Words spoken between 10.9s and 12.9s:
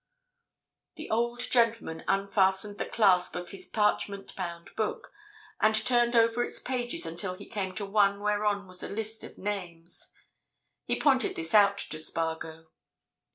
pointed this out to Spargo.